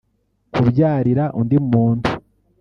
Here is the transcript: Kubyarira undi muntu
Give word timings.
Kubyarira 0.53 1.23
undi 1.39 1.57
muntu 1.71 2.09